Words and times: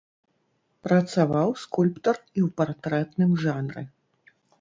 Працаваў 0.85 1.49
скульптар 1.63 2.17
і 2.21 2.39
ў 2.47 2.49
партрэтным 2.61 3.37
жанры. 3.45 3.83